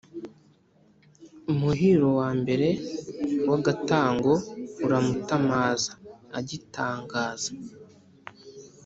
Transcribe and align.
Umuhiro 1.51 2.07
wa 2.19 2.29
mbere 2.39 2.67
w’agatango 3.49 4.33
Uramutamaza 4.85 5.91
agitangaza! 6.37 7.49